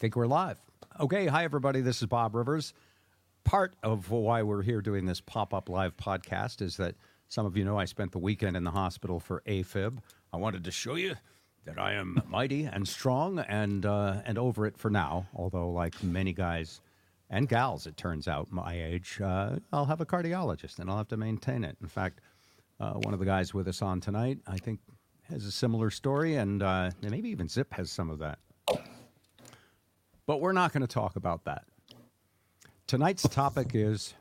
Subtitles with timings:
[0.00, 0.56] think we're live.
[0.98, 1.82] Okay, hi everybody.
[1.82, 2.72] This is Bob Rivers.
[3.44, 6.94] Part of why we're here doing this pop-up live podcast is that
[7.28, 9.98] some of you know I spent the weekend in the hospital for AFib.
[10.32, 11.16] I wanted to show you
[11.66, 15.26] that I am mighty and strong and uh, and over it for now.
[15.34, 16.80] Although, like many guys
[17.28, 21.08] and gals, it turns out my age, uh, I'll have a cardiologist and I'll have
[21.08, 21.76] to maintain it.
[21.82, 22.22] In fact,
[22.80, 24.80] uh, one of the guys with us on tonight, I think,
[25.28, 28.38] has a similar story, and uh, maybe even Zip has some of that.
[30.30, 31.64] But we're not going to talk about that.
[32.86, 34.14] Tonight's topic is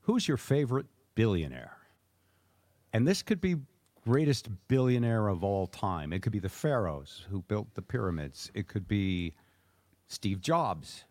[0.00, 1.76] who's your favorite billionaire?
[2.92, 3.54] And this could be
[4.04, 6.12] greatest billionaire of all time.
[6.12, 8.50] It could be the pharaohs who built the pyramids.
[8.54, 9.34] It could be
[10.08, 11.04] Steve Jobs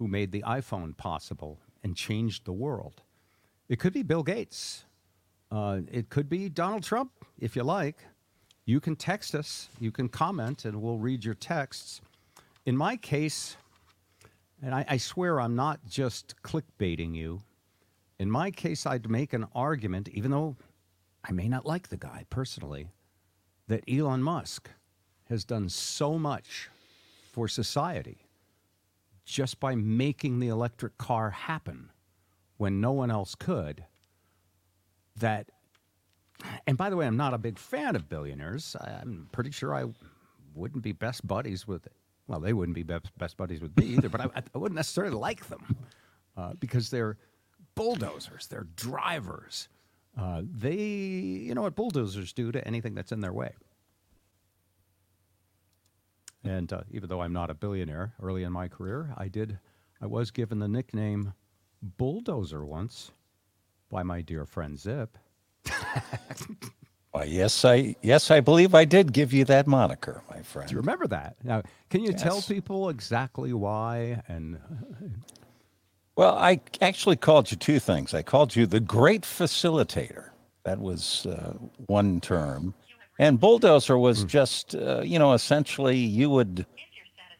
[0.00, 3.02] who made the iPhone possible and changed the world.
[3.68, 4.84] It could be Bill Gates.
[5.52, 7.98] Uh, it could be Donald Trump, if you like.
[8.64, 12.00] You can text us, you can comment, and we'll read your texts.
[12.66, 13.56] In my case,
[14.62, 17.42] and I, I swear I'm not just clickbaiting you,
[18.18, 20.56] in my case, I'd make an argument, even though
[21.22, 22.88] I may not like the guy personally,
[23.68, 24.70] that Elon Musk
[25.28, 26.70] has done so much
[27.32, 28.18] for society
[29.24, 31.90] just by making the electric car happen
[32.56, 33.84] when no one else could
[35.16, 35.48] that
[36.66, 38.76] and by the way i'm not a big fan of billionaires.
[38.80, 39.84] I'm pretty sure i
[40.54, 41.88] wouldn't be best buddies with
[42.26, 45.16] well, they wouldn't be best, best buddies with me either, but I, I wouldn't necessarily
[45.16, 45.76] like them
[46.36, 47.16] uh, because they're
[47.74, 49.68] bulldozers, they're drivers.
[50.18, 53.52] Uh, they, you know what bulldozers do to anything that's in their way.
[56.44, 59.58] And uh, even though I'm not a billionaire, early in my career, I did,
[60.00, 61.32] I was given the nickname
[61.82, 63.12] Bulldozer once
[63.90, 65.16] by my dear friend Zip.
[67.14, 70.68] Why, yes, I yes, I believe I did give you that moniker, my friend.
[70.68, 71.36] Do you remember that?
[71.44, 72.20] Now, can you yes.
[72.20, 74.20] tell people exactly why?
[74.26, 74.58] And
[76.16, 78.14] well, I actually called you two things.
[78.14, 80.30] I called you the great facilitator.
[80.64, 81.52] That was uh,
[81.86, 82.74] one term,
[83.20, 84.26] and bulldozer was mm.
[84.28, 86.66] just uh, you know essentially you would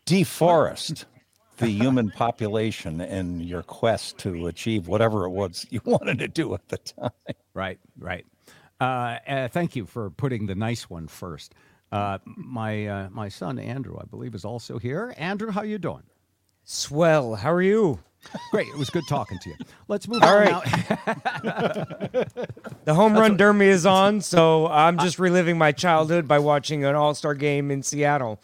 [0.06, 1.04] deforest
[1.56, 6.54] the human population in your quest to achieve whatever it was you wanted to do
[6.54, 7.10] at the time.
[7.54, 8.25] Right, right.
[8.80, 11.54] Uh, uh, thank you for putting the nice one first.
[11.92, 15.14] Uh, my uh, my son Andrew, I believe, is also here.
[15.16, 16.02] Andrew, how you doing?
[16.64, 17.36] Swell.
[17.36, 18.00] How are you?
[18.50, 18.68] Great.
[18.68, 19.56] It was good talking to you.
[19.86, 20.64] Let's move All on right.
[22.84, 26.94] the home run derby is on, so I'm just reliving my childhood by watching an
[26.94, 28.41] All Star game in Seattle.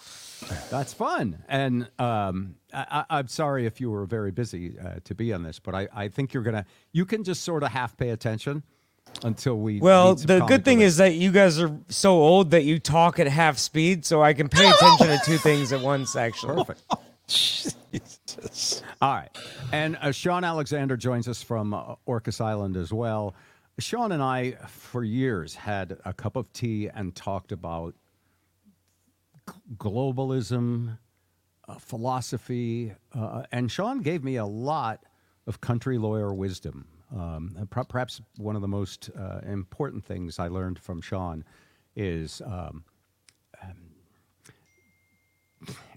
[0.70, 1.42] That's fun.
[1.48, 5.58] And um, I, am sorry if you were very busy uh, to be on this,
[5.58, 6.66] but I, I think you're gonna.
[6.92, 8.62] You can just sort of half pay attention
[9.22, 9.81] until we.
[9.81, 13.26] Well, the good thing is that you guys are so old that you talk at
[13.26, 16.16] half speed, so I can pay attention to two things at once.
[16.16, 16.82] Actually, perfect.
[17.26, 18.82] Jesus.
[19.00, 19.31] All right,
[19.72, 23.34] and uh, Shaun Alexander joins us from uh, Orcas Island as well.
[23.78, 27.94] Sean and I, for years, had a cup of tea and talked about
[29.48, 30.98] g- globalism,
[31.66, 35.04] uh, philosophy, uh, and Sean gave me a lot
[35.47, 40.78] of country lawyer wisdom um, perhaps one of the most uh, important things I learned
[40.78, 41.44] from Sean
[41.97, 42.84] is um,
[43.62, 43.76] um,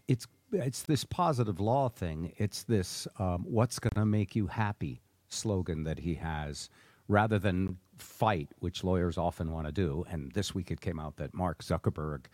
[0.08, 2.34] it's it's this positive law thing.
[2.38, 6.70] It's this um, "what's going to make you happy" slogan that he has,
[7.08, 10.06] rather than fight, which lawyers often want to do.
[10.10, 12.26] And this week it came out that Mark Zuckerberg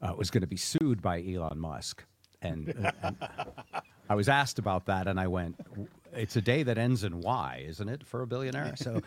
[0.00, 2.04] uh, was going to be sued by Elon Musk,
[2.42, 3.16] and, uh, and
[4.08, 5.56] I was asked about that, and I went,
[6.18, 8.74] it's a day that ends in Y, isn't it, for a billionaire?
[8.76, 9.00] So,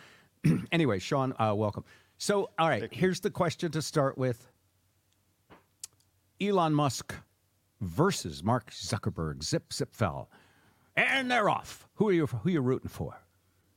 [0.72, 1.84] anyway, Sean, uh, welcome.
[2.18, 4.48] So, all right, here's the question to start with
[6.40, 7.16] Elon Musk
[7.82, 9.44] versus Mark Zuckerberg.
[9.44, 10.30] Zip, zip, fell.
[10.96, 11.88] And they're off.
[11.96, 13.20] Who are you, who are you rooting for?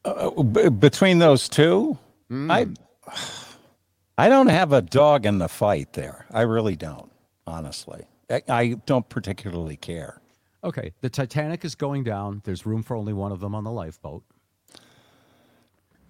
[0.05, 1.99] Uh, b- between those two,
[2.31, 2.51] mm.
[2.51, 2.67] I,
[4.19, 6.27] I don't have a dog in the fight there.
[6.31, 7.11] I really don't,
[7.47, 8.07] honestly.
[8.31, 10.21] I, I don't particularly care.
[10.65, 12.41] Okay, the Titanic is going down.
[12.45, 14.25] There's room for only one of them on the lifeboat.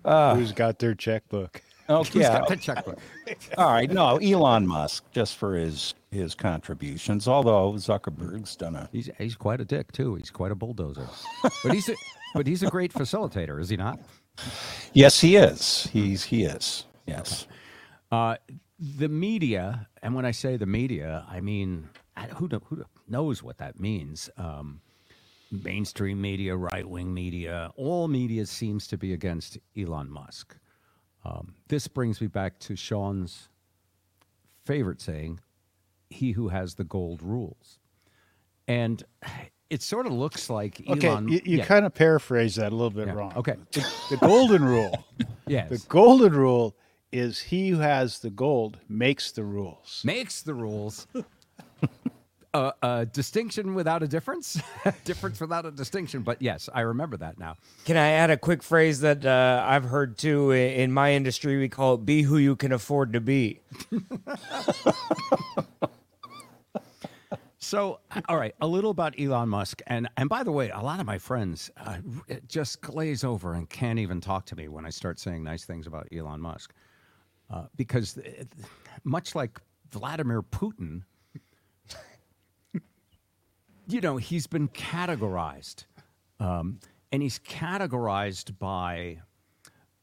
[0.05, 1.63] Uh, Who's got their checkbook?
[1.87, 2.99] Okay, Who's got the checkbook?
[3.59, 7.29] All right, no, Elon Musk, just for his his contributions.
[7.29, 10.15] Although Zuckerberg's done a he's he's quite a dick too.
[10.15, 11.07] He's quite a bulldozer,
[11.43, 11.95] but he's a,
[12.35, 14.01] but he's a great facilitator, is he not?
[14.95, 15.87] Yes, he is.
[15.93, 16.87] He's he is.
[17.07, 17.47] Yes.
[18.11, 18.37] Uh,
[18.79, 21.91] the media, and when I say the media, I mean
[22.37, 24.31] who who knows what that means.
[24.37, 24.81] Um,
[25.51, 30.57] mainstream media, right wing media, all media seems to be against Elon Musk.
[31.25, 33.49] Um, this brings me back to Sean's
[34.65, 35.41] favorite saying,
[36.11, 37.79] he who has the gold rules.
[38.69, 39.03] And
[39.71, 41.29] it sort of looks like Okay, Elon.
[41.29, 43.33] you, you yeah, kind of paraphrase that a little bit yeah, wrong.
[43.37, 43.57] Okay.
[43.73, 45.05] The, the golden rule.
[45.47, 45.69] Yes.
[45.69, 46.75] The golden rule
[47.13, 50.01] is he who has the gold makes the rules.
[50.03, 51.07] makes the rules.
[52.55, 54.61] uh, a distinction without a difference,
[55.05, 56.23] difference without a distinction.
[56.23, 57.57] But yes, I remember that now.
[57.85, 61.59] Can I add a quick phrase that uh, I've heard too in my industry?
[61.59, 63.61] We call it "be who you can afford to be."
[67.59, 71.01] So, all right, a little about Elon Musk, and and by the way, a lot
[71.01, 71.97] of my friends uh,
[72.47, 75.87] just glaze over and can't even talk to me when I start saying nice things
[75.87, 76.75] about Elon Musk,
[77.51, 78.45] uh, because uh,
[79.03, 79.59] much like
[79.91, 81.05] Vladimir Putin,
[83.89, 85.85] you know, he's been categorized,
[86.41, 86.81] um,
[87.13, 89.19] and he's categorized by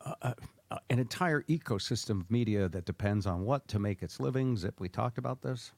[0.05, 0.33] uh, uh,
[0.69, 4.55] uh, an entire ecosystem of media that depends on what to make its living.
[4.55, 5.71] Zip, we talked about this.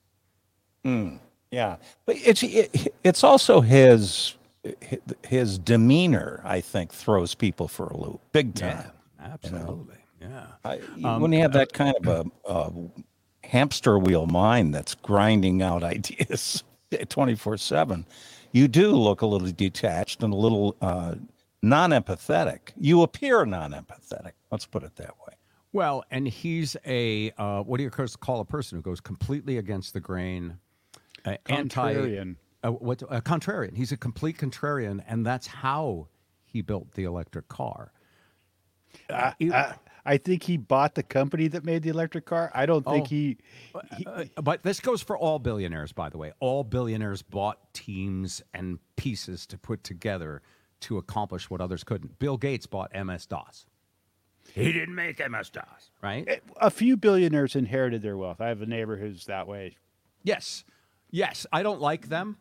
[1.51, 4.35] Yeah, but it's it, it's also his
[5.27, 6.41] his demeanor.
[6.43, 8.91] I think throws people for a loop, big time.
[9.21, 9.95] Absolutely.
[10.19, 10.47] Yeah.
[10.63, 10.77] I,
[11.17, 12.71] when you have that kind of a, a
[13.47, 16.63] hamster wheel mind that's grinding out ideas
[17.09, 18.05] twenty four seven,
[18.51, 21.15] you do look a little detached and a little uh,
[21.61, 22.59] non empathetic.
[22.77, 24.33] You appear non empathetic.
[24.51, 25.33] Let's put it that way.
[25.71, 29.93] Well, and he's a uh, what do you call a person who goes completely against
[29.93, 30.57] the grain,
[31.25, 32.35] uh, anti, Contrarian.
[32.63, 33.75] uh, what a contrarian.
[33.75, 36.07] He's a complete contrarian, and that's how
[36.45, 37.91] he built the electric car.
[39.09, 39.73] Uh, he- I,
[40.05, 42.51] I think he bought the company that made the electric car.
[42.53, 43.09] I don't think Oh.
[43.09, 43.37] he.
[44.05, 46.33] uh, but this goes for all billionaires, by the way.
[46.39, 50.41] All billionaires bought teams and pieces to put together
[50.81, 52.19] to accomplish what others couldn't.
[52.19, 53.65] Bill Gates bought MS DOS.
[54.53, 56.41] He didn't make MS DOS, right?
[56.57, 58.41] A few billionaires inherited their wealth.
[58.41, 59.77] I have a neighbor who's that way.
[60.23, 60.65] Yes.
[61.11, 61.45] Yes.
[61.53, 62.37] I don't like them.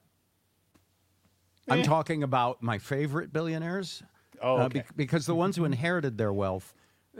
[1.68, 4.02] I'm talking about my favorite billionaires.
[4.42, 4.80] Oh, uh, okay.
[4.80, 6.74] bec- because the ones who inherited their wealth,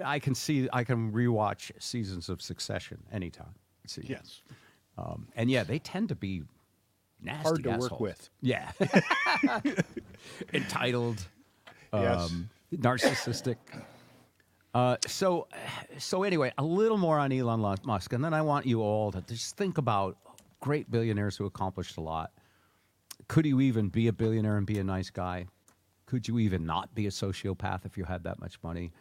[0.04, 3.54] I can see, I can rewatch seasons of Succession anytime.
[3.86, 4.04] See.
[4.08, 4.42] Yes.
[4.96, 6.42] Um, and yeah, they tend to be
[7.20, 8.30] nasty Hard to work with.
[8.40, 8.70] Yeah.
[10.54, 11.26] Entitled,
[11.92, 12.30] Yes.
[12.30, 13.56] um, narcissistic.
[14.74, 15.46] Uh, so,
[15.98, 19.20] so anyway, a little more on Elon Musk, and then I want you all to
[19.22, 20.16] just think about
[20.60, 22.32] great billionaires who accomplished a lot.
[23.28, 25.46] Could you even be a billionaire and be a nice guy?
[26.06, 28.92] Could you even not be a sociopath if you had that much money?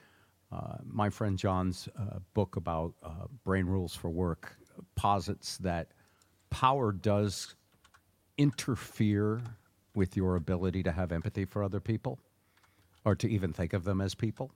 [0.51, 4.57] Uh, my friend John's uh, book about uh, brain rules for work
[4.95, 5.87] posits that
[6.49, 7.55] power does
[8.37, 9.41] interfere
[9.95, 12.19] with your ability to have empathy for other people
[13.05, 14.51] or to even think of them as people.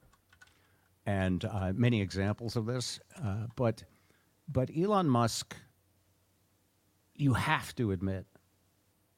[1.06, 3.00] And uh, many examples of this.
[3.24, 3.84] Uh, but,
[4.52, 5.56] but Elon Musk,
[7.16, 8.26] you have to admit,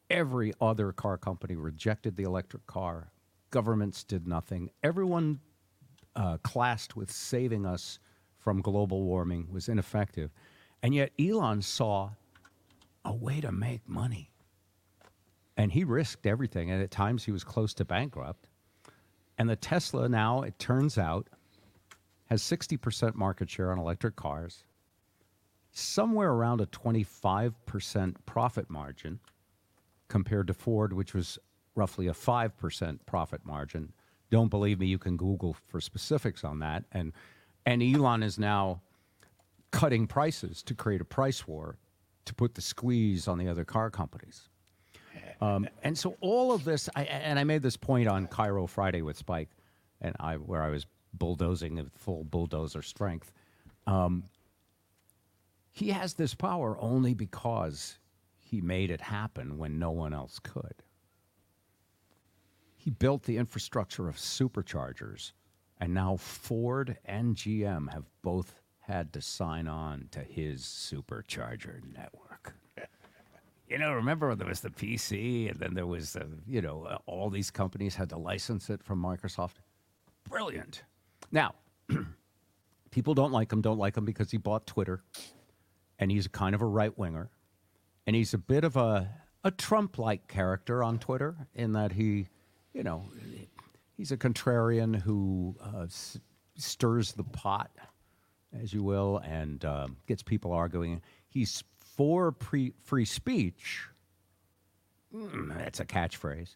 [0.09, 3.11] every other car company rejected the electric car.
[3.49, 4.69] Governments did nothing.
[4.83, 5.39] Everyone
[6.17, 7.99] uh, classed with saving us
[8.39, 10.31] from global warming was ineffective.
[10.81, 12.11] And yet Elon saw
[13.05, 14.31] a way to make money.
[15.55, 16.71] And he risked everything.
[16.71, 18.47] And at times he was close to bankrupt.
[19.37, 21.27] And the Tesla now, it turns out,
[22.25, 24.63] has 60% market share on electric cars,
[25.71, 29.19] somewhere around a 25% profit margin
[30.07, 31.37] compared to Ford, which was
[31.75, 33.93] roughly a 5% profit margin.
[34.29, 36.83] Don't believe me, you can Google for specifics on that.
[36.91, 37.13] And,
[37.65, 38.81] and Elon is now
[39.71, 41.77] cutting prices to create a price war
[42.25, 44.49] to put the squeeze on the other car companies.
[45.39, 49.01] Um, and so all of this, I, and I made this point on KIRO Friday
[49.01, 49.49] with Spike,
[50.01, 53.31] and I where I was bulldozing at full bulldozer strength.
[53.85, 54.25] Um,
[55.71, 57.99] he has this power only because
[58.37, 60.83] he made it happen when no one else could.
[62.77, 65.33] He built the infrastructure of superchargers,
[65.79, 72.55] and now Ford and GM have both had to sign on to his supercharger network.
[73.67, 76.99] You know, remember when there was the PC, and then there was, uh, you know,
[77.05, 79.55] all these companies had to license it from Microsoft.
[80.29, 80.83] Brilliant.
[81.33, 81.55] Now,
[82.91, 85.03] people don't like him, don't like him because he bought Twitter,
[85.99, 87.29] and he's kind of a right winger,
[88.05, 89.09] and he's a bit of a
[89.43, 92.27] a Trump like character on Twitter in that he,
[92.77, 93.03] you know,
[93.97, 96.19] he's a contrarian who uh, s-
[96.55, 97.71] stirs the pot,
[98.53, 101.01] as you will, and uh, gets people arguing.
[101.27, 103.87] He's for pre- free speech.
[105.13, 106.55] Mm, that's a catchphrase.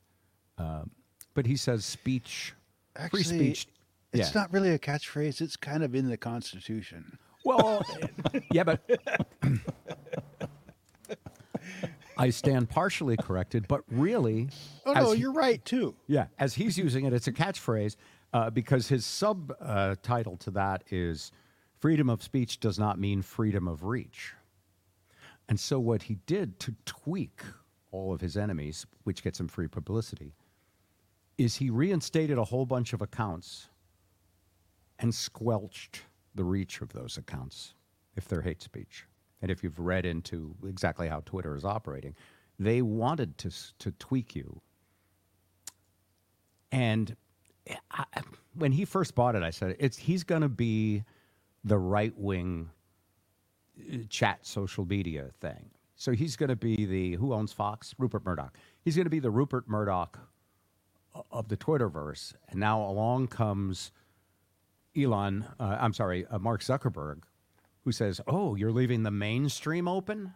[0.59, 0.91] Um,
[1.33, 2.53] but he says speech,
[2.95, 3.67] free Actually, speech.
[4.13, 4.41] It's yeah.
[4.41, 5.41] not really a catchphrase.
[5.41, 7.17] It's kind of in the Constitution.
[7.43, 7.83] Well,
[8.51, 8.81] yeah, but
[12.21, 14.49] I stand partially corrected, but really,
[14.85, 15.95] Oh no, he- you're right too.
[16.07, 17.95] yeah, as he's using it, it's a catchphrase
[18.33, 21.31] uh, because his subtitle uh, to that is
[21.79, 24.33] "Freedom of speech does not mean freedom of reach."
[25.49, 27.41] And so, what he did to tweak
[27.91, 30.33] all of his enemies, which gets him free publicity,
[31.37, 33.67] is he reinstated a whole bunch of accounts
[34.99, 36.03] and squelched
[36.35, 37.73] the reach of those accounts
[38.15, 39.05] if they're hate speech.
[39.41, 42.15] And if you've read into exactly how Twitter is operating,
[42.59, 44.61] they wanted to to tweak you
[46.71, 47.15] and
[47.91, 48.05] I,
[48.55, 51.03] when he first bought it, I said, "It's he's going to be
[51.63, 52.69] the right wing
[54.09, 55.69] chat social media thing.
[55.95, 57.93] So he's going to be the who owns Fox?
[57.97, 58.57] Rupert Murdoch.
[58.83, 60.19] He's going to be the Rupert Murdoch
[61.31, 62.33] of the Twitterverse.
[62.49, 63.91] And now along comes
[64.97, 65.45] Elon.
[65.59, 67.19] Uh, I'm sorry, uh, Mark Zuckerberg,
[67.83, 70.33] who says, "Oh, you're leaving the mainstream open?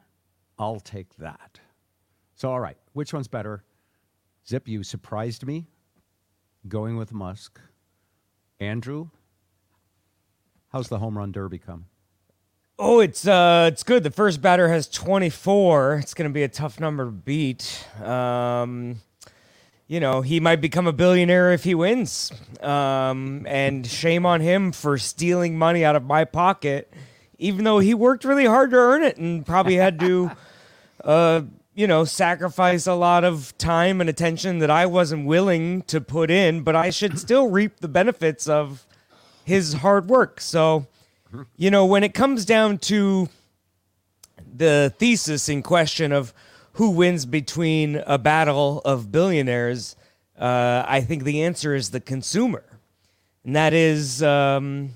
[0.58, 1.60] I'll take that."
[2.36, 3.64] So all right, which one's better?
[4.48, 5.68] Zip, you surprised me
[6.68, 7.60] going with Musk.
[8.60, 9.10] Andrew,
[10.72, 11.86] how's the home run derby come?
[12.78, 14.04] Oh, it's uh, it's good.
[14.04, 15.96] The first batter has 24.
[15.96, 17.88] It's going to be a tough number to beat.
[18.04, 19.02] Um,
[19.88, 22.34] you know, he might become a billionaire if he wins.
[22.60, 26.92] Um, and shame on him for stealing money out of my pocket,
[27.38, 30.32] even though he worked really hard to earn it and probably had to,
[31.04, 31.42] uh,
[31.74, 36.32] you know, sacrifice a lot of time and attention that I wasn't willing to put
[36.32, 36.62] in.
[36.62, 38.86] But I should still reap the benefits of
[39.44, 40.42] his hard work.
[40.42, 40.88] So
[41.58, 43.30] you know, when it comes down to
[44.56, 46.34] the thesis in question of
[46.74, 49.96] who wins between a battle of billionaires,
[50.38, 52.63] uh, I think the answer is the consumer.
[53.44, 54.92] And that is um,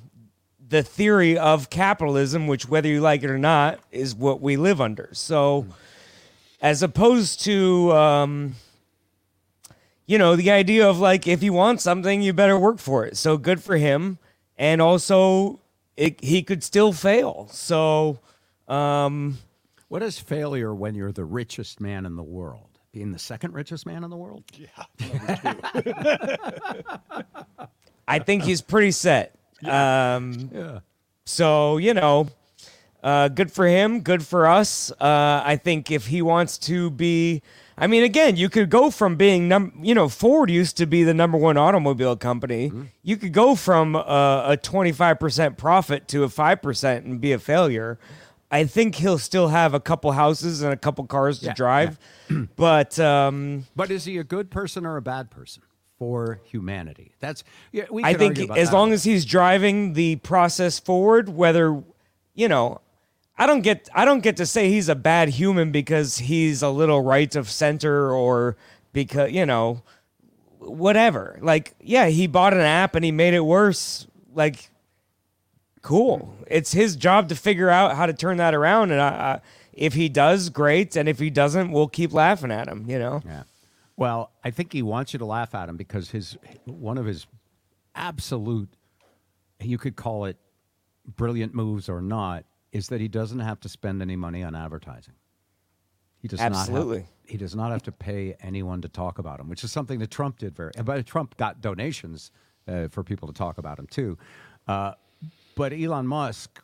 [0.70, 4.80] the theory of capitalism, which, whether you like it or not, is what we live
[4.80, 5.10] under.
[5.14, 5.66] So,
[6.62, 8.56] as opposed to, um,
[10.06, 13.18] you know, the idea of like, if you want something, you better work for it.
[13.18, 14.18] So, good for him.
[14.58, 15.60] And also,
[15.98, 17.48] it, he could still fail.
[17.52, 18.20] So,
[18.68, 19.38] um,
[19.88, 22.66] What is failure when you're the richest man in the world?
[22.92, 24.44] Being the second richest man in the world?
[24.54, 24.68] Yeah.
[28.08, 29.36] I think he's pretty set.
[29.66, 30.80] Um, Yeah.
[31.26, 32.28] so you know,
[33.04, 34.02] uh, good for him.
[34.02, 34.92] Good for us.
[34.92, 37.42] Uh, I think if he wants to be,
[37.78, 41.04] I mean, again, you could go from being num, you know, Ford used to be
[41.04, 42.72] the number one automobile company.
[43.04, 47.32] You could go from uh, a five percent profit to a five percent and be
[47.32, 47.98] a failure.
[48.52, 52.00] I think he'll still have a couple houses and a couple cars to Yeah, drive,
[52.56, 55.62] but um, But is he a good person or a bad person
[56.00, 57.12] for humanity?
[57.20, 57.86] That's yeah.
[57.92, 58.74] We I think as that.
[58.74, 61.84] long as he's driving the process forward, whether
[62.34, 62.80] you know,
[63.38, 66.70] I don't get I don't get to say he's a bad human because he's a
[66.70, 68.56] little right of center or
[68.94, 69.84] because you know,
[70.60, 71.38] whatever.
[71.42, 74.08] Like, yeah, he bought an app and he made it worse.
[74.34, 74.70] Like,
[75.82, 76.34] cool.
[76.48, 79.42] It's his job to figure out how to turn that around, and I, I,
[79.74, 80.96] if he does, great.
[80.96, 82.86] And if he doesn't, we'll keep laughing at him.
[82.88, 83.22] You know.
[83.26, 83.44] Yeah.
[84.00, 87.28] Well, I think he wants you to laugh at him because his one of his
[87.96, 88.70] absolute,
[89.60, 90.38] you could call it
[91.06, 95.16] brilliant moves or not, is that he doesn't have to spend any money on advertising.
[96.22, 97.00] He does not Absolutely.
[97.00, 100.00] have, he does not have to pay anyone to talk about him, which is something
[100.00, 100.72] that Trump did very.
[100.84, 102.32] But Trump got donations
[102.68, 104.18] uh, for people to talk about him too.
[104.68, 104.94] Uh,
[105.56, 106.62] but Elon Musk,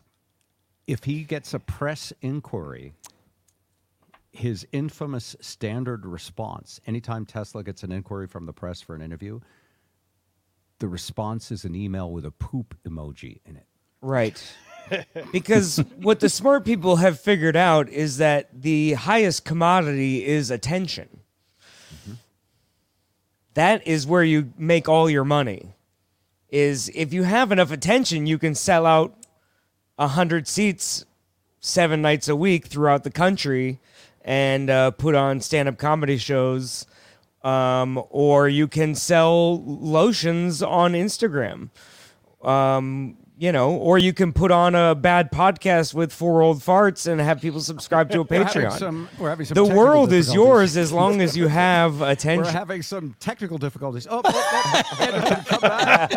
[0.88, 2.94] if he gets a press inquiry,
[4.36, 9.40] his infamous standard response anytime Tesla gets an inquiry from the press for an interview,
[10.80, 13.66] the response is an email with a poop emoji in it.
[14.02, 14.42] Right.
[15.32, 21.22] because what the smart people have figured out is that the highest commodity is attention.
[21.94, 22.14] Mm-hmm.
[23.54, 25.74] That is where you make all your money.
[26.50, 29.16] Is if you have enough attention, you can sell out
[29.98, 31.06] a hundred seats
[31.60, 33.80] seven nights a week throughout the country
[34.26, 36.86] and uh, put on stand-up comedy shows
[37.44, 41.70] um, or you can sell lotions on instagram
[42.44, 47.06] um, you know, or you can put on a bad podcast with four old farts
[47.06, 48.80] and have people subscribe to a We're having Patreon.
[48.80, 52.46] some- we're having some the world is yours as long as you have attention.
[52.46, 54.08] We're having some technical difficulties.
[54.10, 56.12] Oh, oh, oh, Anderson, come back.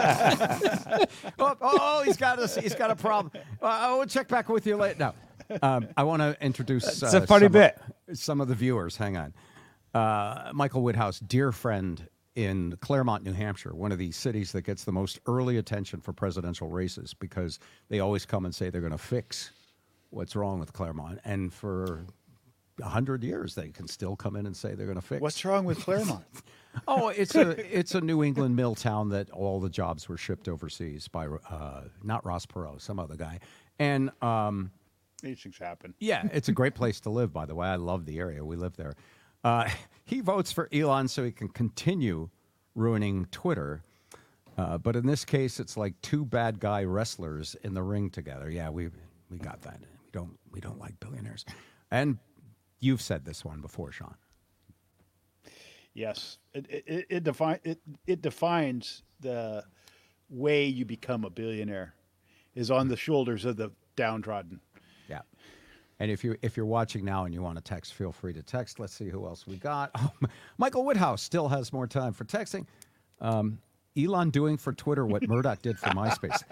[1.41, 3.33] oh, oh, he's got a he's got a problem.
[3.61, 4.99] Uh, I will check back with you later.
[5.00, 5.12] No,
[5.62, 6.87] um, I want to introduce.
[6.87, 7.78] It's uh, a funny some bit.
[8.09, 8.97] Of, some of the viewers.
[8.97, 9.35] Hang on.
[9.95, 14.85] Uh, Michael Woodhouse, dear friend in Claremont, New Hampshire, one of the cities that gets
[14.85, 18.93] the most early attention for presidential races because they always come and say they're going
[18.93, 19.50] to fix
[20.11, 22.07] what's wrong with Claremont, and for
[22.81, 25.21] a hundred years, they can still come in and say they're going to fix.
[25.21, 26.25] What's wrong with Claremont?
[26.87, 30.49] Oh, it's a it's a New England mill town that all the jobs were shipped
[30.49, 33.40] overseas by uh, not Ross Perot, some other guy,
[33.81, 34.71] and um,
[35.23, 35.95] These things happen.
[35.99, 37.33] yeah, it's a great place to live.
[37.33, 38.45] By the way, I love the area.
[38.45, 38.95] We live there.
[39.43, 39.69] Uh,
[40.05, 42.31] he votes for Elon so he can continue
[42.75, 43.83] ruining Twitter.
[44.57, 48.51] Uh, but in this case, it's like two bad guy wrestlers in the ring together.
[48.51, 48.91] Yeah, we
[49.31, 49.81] we got that.
[49.81, 51.45] We don't we don't like billionaires,
[51.91, 52.19] and
[52.81, 54.15] you've said this one before, Sean.
[55.95, 59.65] Yes, it it, it, it, defi- it it defines the
[60.29, 61.95] way you become a billionaire
[62.55, 64.61] is on the shoulders of the downtrodden.
[66.00, 68.43] And if you if you're watching now and you want to text, feel free to
[68.43, 68.78] text.
[68.78, 69.90] Let's see who else we got.
[70.00, 70.28] Oh,
[70.59, 72.67] Michael Woodhouse still has more time for texting.
[73.21, 73.59] Um,
[73.97, 76.43] Elon doing for Twitter what Murdoch did for MySpace.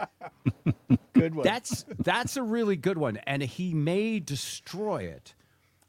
[1.13, 1.45] Good one.
[1.45, 5.35] That's that's a really good one, and he may destroy it.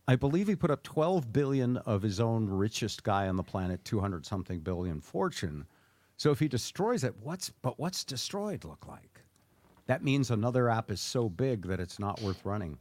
[0.08, 3.84] I believe he put up 12 billion of his own richest guy on the planet,
[3.84, 5.66] 200 something billion fortune.
[6.16, 9.22] So if he destroys it, what's but what's destroyed look like?
[9.88, 12.78] That means another app is so big that it's not worth running.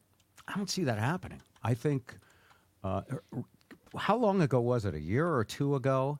[0.48, 1.40] I don't see that happening.
[1.62, 2.16] I think
[2.84, 3.02] uh,
[3.96, 4.94] how long ago was it?
[4.94, 6.18] A year or two ago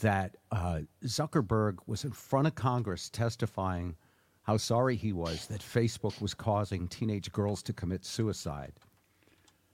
[0.00, 3.94] that uh, Zuckerberg was in front of Congress testifying
[4.42, 8.72] how sorry he was that Facebook was causing teenage girls to commit suicide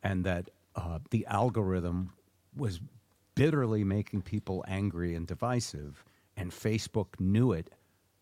[0.03, 2.13] and that uh, the algorithm
[2.57, 2.81] was
[3.35, 6.05] bitterly making people angry and divisive,
[6.37, 7.71] and Facebook knew it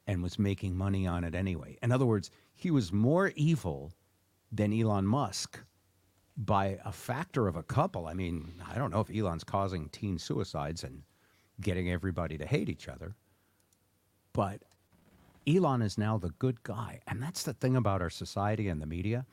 [0.07, 1.77] and was making money on it anyway.
[1.83, 3.93] In other words, he was more evil
[4.53, 5.61] than Elon Musk
[6.37, 8.07] by a factor of a couple.
[8.07, 11.03] I mean, I don't know if Elon's causing teen suicides and
[11.61, 13.17] getting everybody to hate each other,
[14.33, 14.62] but
[15.47, 17.00] Elon is now the good guy.
[17.07, 19.25] And that's the thing about our society and the media.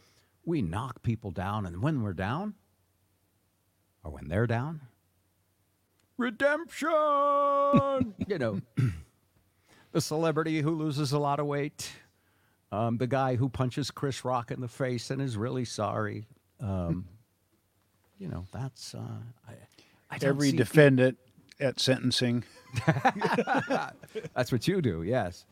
[0.45, 2.53] We knock people down, and when we're down,
[4.03, 4.81] or when they're down,
[6.17, 6.89] redemption!
[8.27, 8.61] you know,
[9.91, 11.91] the celebrity who loses a lot of weight,
[12.73, 16.25] um, the guy who punches Chris Rock in the face and is really sorry.
[16.59, 17.05] Um,
[18.17, 18.95] you know, that's.
[18.95, 18.99] Uh,
[19.47, 19.53] I,
[20.09, 21.17] I Every see- defendant
[21.59, 22.43] at sentencing.
[24.35, 25.45] That's what you do, yes.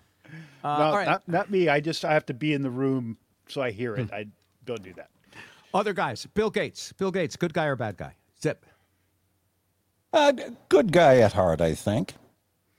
[0.63, 1.07] Uh, no, all right.
[1.07, 1.69] not, not me.
[1.69, 4.11] I just I have to be in the room so I hear it.
[4.11, 4.25] I
[4.65, 5.09] don't do that.
[5.73, 6.91] Other guys, Bill Gates.
[6.93, 8.15] Bill Gates, good guy or bad guy?
[8.41, 8.65] Zip.
[10.11, 10.33] Uh,
[10.69, 12.13] good guy at heart, I think.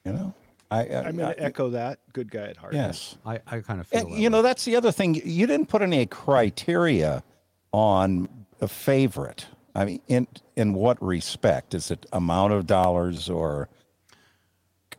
[0.05, 0.35] You know,
[0.73, 1.99] I, I, I'm going to echo that.
[2.13, 2.75] Good guy at heart.
[2.75, 3.17] yes.
[3.27, 4.29] I, I kind of feel And, that you way.
[4.31, 5.15] know, that's the other thing.
[5.25, 7.23] You didn't put any criteria
[7.73, 8.29] on
[8.61, 9.47] a favorite.
[9.75, 11.73] I mean, in in what respect?
[11.75, 13.69] Is it amount of dollars or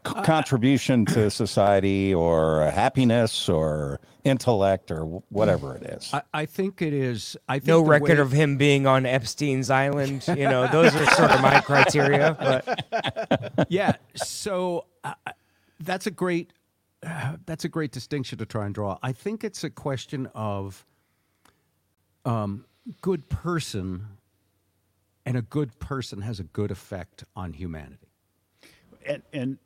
[0.06, 6.10] c- contribution to society or happiness or intellect or whatever it is?
[6.12, 7.38] I, I think it is.
[7.48, 10.24] I think No record way- of him being on Epstein's island.
[10.28, 12.36] You know, those are sort of my criteria.
[12.40, 13.96] But yeah.
[14.16, 15.14] So uh,
[15.84, 16.54] that's a great
[17.06, 18.98] uh, that's a great distinction to try and draw.
[19.04, 20.86] I think it's a question of
[22.26, 22.66] um,
[23.02, 24.08] good person,
[25.26, 28.08] and a good person has a good effect on humanity.
[29.06, 29.58] and and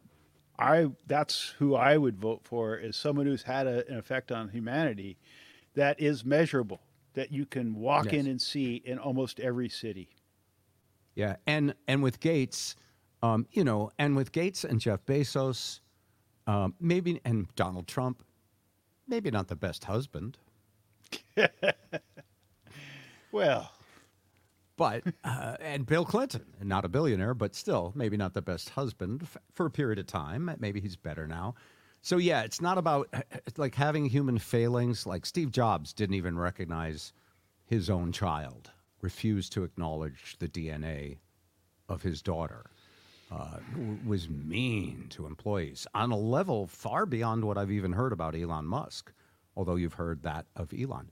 [0.60, 4.50] I that's who I would vote for is someone who's had a, an effect on
[4.50, 5.18] humanity
[5.76, 6.80] that is measurable
[7.14, 8.14] that you can walk Yes.
[8.14, 10.10] in and see in almost every city.
[11.16, 12.76] Yeah, and and with Gates,
[13.22, 15.80] um, you know, and with Gates and Jeff Bezos,
[16.48, 18.24] um, maybe and Donald Trump,
[19.08, 20.38] maybe not the best husband,
[23.32, 23.72] Well,
[24.78, 29.24] but uh, and Bill Clinton, not a billionaire, but still maybe not the best husband
[29.24, 30.50] f- for a period of time.
[30.60, 31.56] Maybe he's better now.
[32.02, 33.22] So yeah, it's not about uh,
[33.58, 35.06] like having human failings.
[35.06, 37.14] Like Steve Jobs didn't even recognize
[37.66, 41.18] his own child, refused to acknowledge the DNA
[41.90, 42.68] of his daughter.
[43.30, 43.58] Uh,
[44.06, 48.66] was mean to employees on a level far beyond what I've even heard about Elon
[48.66, 49.12] Musk,
[49.58, 51.10] although you've heard that of Elon.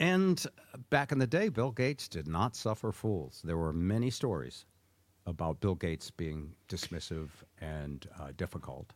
[0.00, 0.44] And
[0.88, 3.42] back in the day, Bill Gates did not suffer fools.
[3.44, 4.64] There were many stories
[5.26, 7.28] about Bill Gates being dismissive
[7.60, 8.92] and uh, difficult.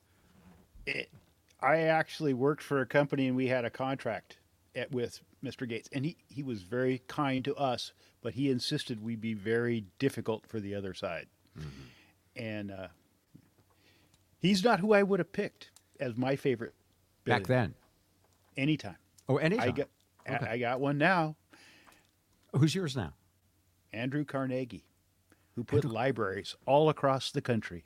[1.60, 4.38] I actually worked for a company and we had a contract
[4.74, 5.68] at, with Mr.
[5.68, 7.92] Gates, and he, he was very kind to us,
[8.22, 11.26] but he insisted we be very difficult for the other side.
[12.36, 12.88] And uh,
[14.40, 15.70] he's not who I would have picked
[16.00, 16.74] as my favorite
[17.24, 17.74] Back then.
[18.56, 18.96] Anytime.
[19.28, 19.68] Oh, anytime.
[19.68, 19.88] I got
[20.28, 20.46] Okay.
[20.46, 21.36] I got one now.
[22.54, 23.12] Who's yours now?
[23.92, 24.84] Andrew Carnegie,
[25.54, 27.84] who put libraries all across the country.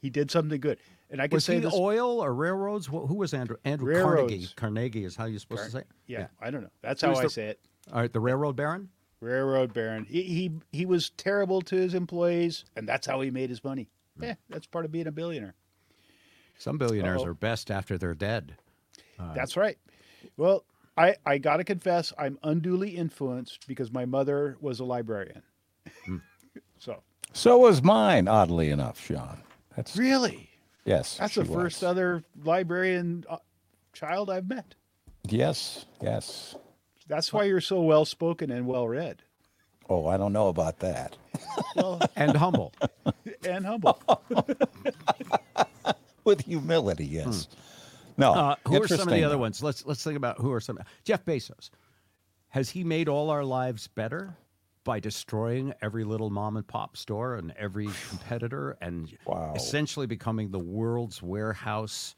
[0.00, 0.78] he did something good,
[1.10, 1.74] and I can Was say he this.
[1.74, 2.86] oil or railroads?
[2.86, 3.56] Who was Andrew?
[3.64, 4.34] Andrew Carnegie.
[4.34, 4.54] Railroads.
[4.56, 5.86] Carnegie is how you're supposed to say it?
[6.06, 6.70] yeah, I don't know.
[6.82, 7.60] That's how I the- say it.
[7.92, 8.88] All right, the railroad baron?
[9.20, 10.04] Railroad baron.
[10.04, 13.88] He, he he was terrible to his employees, and that's how he made his money.
[14.16, 14.24] Hmm.
[14.24, 15.54] Yeah, that's part of being a billionaire.
[16.58, 17.28] Some billionaires Uh-oh.
[17.28, 18.56] are best after they're dead.
[19.18, 19.78] Uh, that's right.
[20.36, 20.64] Well,
[20.96, 25.42] I I gotta confess, I'm unduly influenced because my mother was a librarian.
[26.04, 26.18] Hmm.
[26.78, 27.02] so
[27.32, 29.42] So was mine, oddly enough, Sean.
[29.76, 30.50] That's really,
[30.84, 31.16] yes.
[31.18, 31.84] that's she the first was.
[31.84, 33.36] other librarian uh,
[33.92, 34.74] child I've met.
[35.28, 36.56] Yes, yes.
[37.08, 39.22] That's why you're so well spoken and well read.
[39.88, 41.16] Oh, I don't know about that.
[41.74, 42.72] Well, And humble.
[43.48, 44.00] and humble.
[46.24, 47.48] With humility, yes.
[48.18, 48.32] No.
[48.34, 49.62] Uh, who are some of the other ones?
[49.62, 50.78] Let's let's think about who are some.
[51.04, 51.70] Jeff Bezos.
[52.50, 54.34] Has he made all our lives better
[54.84, 59.52] by destroying every little mom and pop store and every competitor and Wow.
[59.54, 62.14] essentially becoming the world's warehouse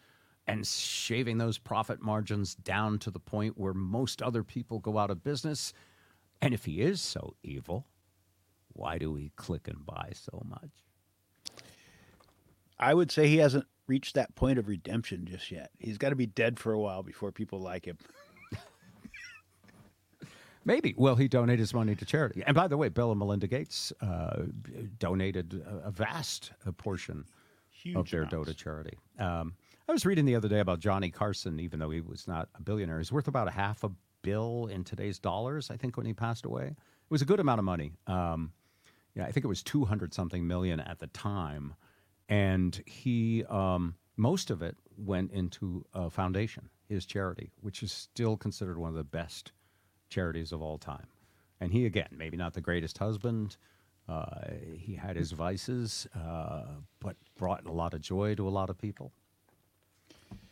[0.46, 5.10] and shaving those profit margins down to the point where most other people go out
[5.10, 5.72] of business?
[6.42, 7.86] And if he is so evil,
[8.72, 10.70] why do we click and buy so much?
[12.78, 15.70] I would say he hasn't reached that point of redemption just yet.
[15.78, 17.98] He's got to be dead for a while before people like him.
[20.64, 20.94] Maybe.
[20.96, 22.42] Well, he donated his money to charity.
[22.46, 24.44] And by the way, Bill and Melinda Gates uh,
[24.98, 27.24] donated a, vast uh, portion
[27.70, 28.52] Huge of their dough amounts.
[28.52, 28.98] to charity.
[29.18, 29.54] Um,
[29.90, 32.62] I was reading the other day about Johnny Carson, even though he was not a
[32.62, 32.98] billionaire.
[32.98, 33.90] He's worth about a half a
[34.22, 36.66] bill in today's dollars, I think, when he passed away.
[36.66, 36.76] It
[37.10, 37.90] was a good amount of money.
[38.06, 38.52] Um,
[39.16, 41.74] yeah, I think it was 200 something million at the time.
[42.28, 48.36] And he, um, most of it went into a foundation, his charity, which is still
[48.36, 49.50] considered one of the best
[50.08, 51.08] charities of all time.
[51.60, 53.56] And he, again, maybe not the greatest husband.
[54.08, 56.66] Uh, he had his vices, uh,
[57.00, 59.10] but brought a lot of joy to a lot of people.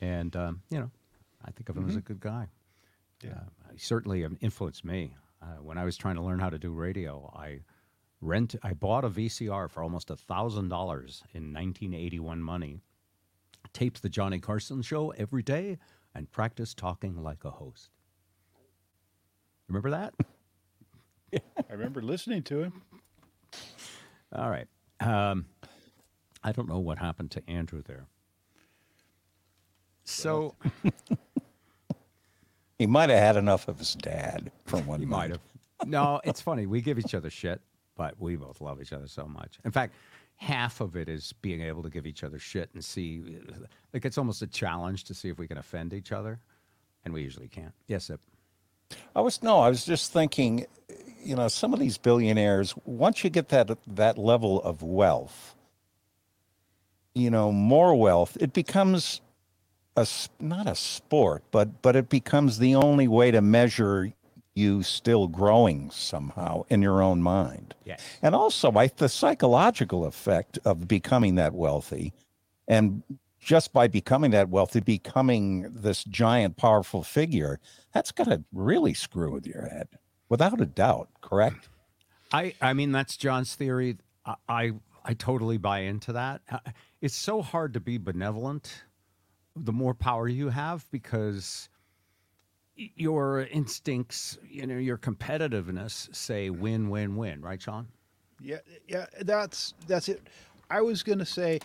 [0.01, 0.91] And, um, you know,
[1.45, 2.49] I think of him as a good guy.
[3.23, 3.41] Yeah.
[3.73, 5.15] he certainly um, influenced me.
[5.43, 7.61] Uh, when I was trying to learn how to do radio, I
[8.21, 12.81] rent I bought a VCR for almost a thousand dollars in 1981 money,
[13.73, 15.79] taped the Johnny Carson show every day,
[16.15, 17.91] and practiced talking like a host.
[19.69, 20.15] Remember that?
[21.35, 22.83] I remember listening to him.
[24.35, 24.67] All right.
[25.01, 25.47] Um,
[26.43, 28.07] I don't know what happened to Andrew there.
[30.09, 30.55] So
[32.79, 35.21] He might have had enough of his dad for one he month.
[35.21, 35.41] might have.
[35.87, 36.67] No, it's funny.
[36.67, 37.61] We give each other shit,
[37.97, 39.59] but we both love each other so much.
[39.65, 39.95] In fact,
[40.37, 43.41] half of it is being able to give each other shit and see,
[43.93, 46.39] like it's almost a challenge to see if we can offend each other,
[47.05, 47.75] and we usually can't.
[47.87, 48.21] Yes, Zip.
[49.15, 50.67] I was no, I was just thinking,
[51.23, 55.55] you know, some of these billionaires, once you get that that level of wealth,
[57.15, 59.21] you know, more wealth, it becomes
[59.99, 60.07] a
[60.41, 64.13] not a sport, but but it becomes the only way to measure
[64.55, 67.75] you still growing somehow in your own mind.
[67.85, 68.03] Yes.
[68.23, 72.13] And also, I, the psychological effect of becoming that wealthy,
[72.67, 73.03] and
[73.39, 77.61] just by becoming that wealthy, becoming this giant, powerful figure,
[77.93, 79.89] that's going to really screw with your head,
[80.29, 81.09] without a doubt.
[81.21, 81.69] Correct?
[82.33, 83.97] I, I mean, that's John's theory.
[84.27, 84.73] I, I,
[85.05, 86.41] I totally buy into that.
[86.51, 86.59] Uh,
[87.01, 88.83] It's so hard to be benevolent
[89.65, 91.69] the more power you have because
[92.77, 97.89] your instincts, you know, your competitiveness say win, win, win, right, Sean?
[98.41, 100.23] Yeah, yeah, that's that's it.
[100.71, 101.61] I was going to say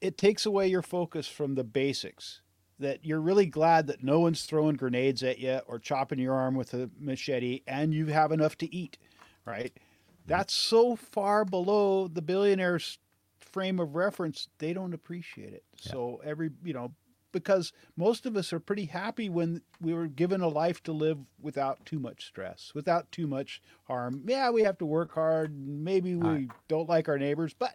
[0.00, 2.40] it takes away your focus from the basics.
[2.78, 6.56] That you're really glad that no one's throwing grenades at you or chopping your arm
[6.56, 8.98] with a machete and you have enough to eat,
[9.44, 9.72] right?
[9.72, 10.26] Mm-hmm.
[10.26, 12.98] That's so far below the billionaire's
[13.42, 15.64] frame of reference, they don't appreciate it.
[15.76, 16.92] So every, you know,
[17.32, 21.18] because most of us are pretty happy when we were given a life to live
[21.40, 24.22] without too much stress, without too much harm.
[24.26, 25.56] Yeah, we have to work hard.
[25.58, 26.50] Maybe we Right.
[26.68, 27.74] don't like our neighbors, but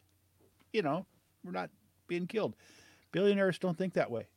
[0.73, 1.05] you know,
[1.43, 1.71] we're not
[2.07, 2.55] being killed.
[3.11, 4.27] Billionaires don't think that way.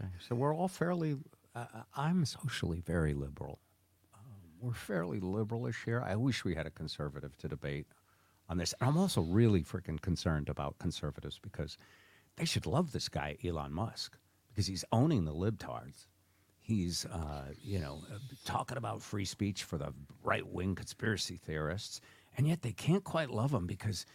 [0.00, 1.16] Okay, So we're all fairly,
[1.54, 3.60] uh, I'm socially very liberal.
[4.14, 4.20] Um,
[4.60, 6.02] we're fairly liberalish here.
[6.02, 7.86] I wish we had a conservative to debate
[8.48, 8.74] on this.
[8.80, 11.78] And I'm also really freaking concerned about conservatives because
[12.36, 14.16] they should love this guy, Elon Musk,
[14.48, 16.06] because he's owning the libtards.
[16.60, 22.00] He's, uh, you know, uh, talking about free speech for the right wing conspiracy theorists.
[22.36, 24.06] And yet they can't quite love him because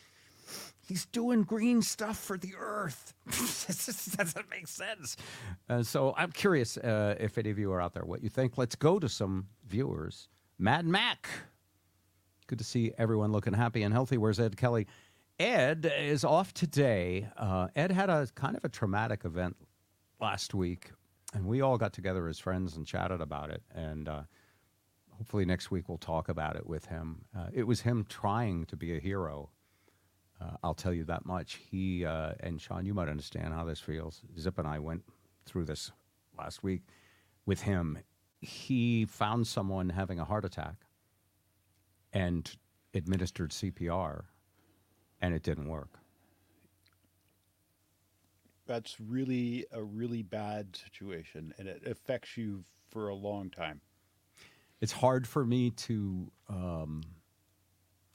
[0.88, 3.14] he's doing green stuff for the earth.
[3.30, 5.16] Just doesn't make sense.
[5.70, 8.58] Uh, so I'm curious uh, if any of you are out there, what you think.
[8.58, 10.28] Let's go to some viewers.
[10.58, 11.30] Mad Mac.
[12.50, 14.18] Good to see everyone looking happy and healthy.
[14.18, 14.88] Where's Ed Kelly?
[15.38, 17.28] Ed is off today.
[17.38, 19.56] Uh, Ed had a kind of a traumatic event
[20.20, 20.90] last week,
[21.36, 23.62] and we all got together as friends and chatted about it.
[23.76, 24.22] And uh,
[25.12, 27.24] hopefully next week we'll talk about it with him.
[27.38, 29.52] Uh, it was him trying to be a hero.
[30.42, 31.60] Uh, I'll tell you that much.
[31.70, 34.24] He uh, and Sean, you might understand how this feels.
[34.40, 35.04] Zip and I went
[35.46, 35.92] through this
[36.36, 36.82] last week
[37.46, 38.00] with him.
[38.42, 40.78] He found someone having a heart attack
[42.14, 42.52] and
[42.94, 44.24] administered CPR,
[45.22, 46.00] and it didn't work.
[48.66, 53.82] That's really a really bad situation, and it affects you for a long time.
[54.82, 56.32] It's hard for me to.
[56.48, 57.02] Um,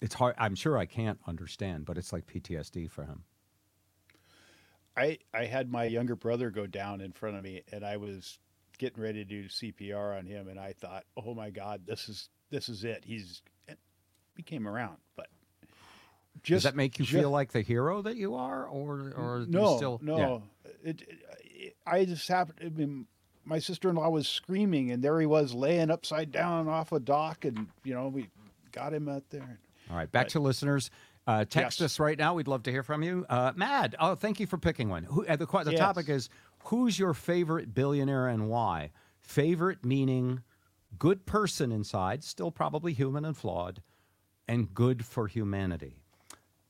[0.01, 0.35] it's hard.
[0.39, 3.25] I'm sure I can't understand, but it's like PTSD for him.
[4.97, 8.39] I I had my younger brother go down in front of me, and I was
[8.79, 12.29] getting ready to do CPR on him, and I thought, "Oh my God, this is
[12.51, 13.43] this is it." He's
[14.37, 15.29] he came around, but
[16.43, 19.45] just, Does that make you just, feel like the hero that you are, or or
[19.49, 20.43] no, still, no?
[20.65, 20.71] Yeah.
[20.91, 21.03] It,
[21.43, 22.59] it, I just happened.
[22.63, 23.07] I mean,
[23.45, 27.69] my sister-in-law was screaming, and there he was laying upside down off a dock, and
[27.83, 28.29] you know we
[28.73, 29.59] got him out there.
[29.91, 30.91] All right, back but, to listeners.
[31.27, 31.87] Uh, text yes.
[31.87, 32.35] us right now.
[32.35, 33.25] We'd love to hear from you.
[33.31, 35.05] Uh, Mad, oh, thank you for picking one.
[35.05, 35.81] Who, uh, the the yes.
[35.81, 36.29] topic is
[36.65, 38.91] who's your favorite billionaire and why?
[39.21, 40.43] Favorite meaning
[40.99, 43.83] good person inside, still probably human and flawed,
[44.49, 45.97] and good for humanity.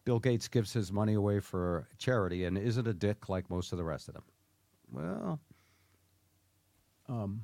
[0.05, 3.79] Bill Gates gives his money away for charity and isn't a dick like most of
[3.79, 4.25] the rest of them.
[4.93, 5.41] Well,
[7.09, 7.43] um,